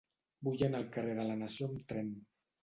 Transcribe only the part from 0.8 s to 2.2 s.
al carrer de la Nació amb tren.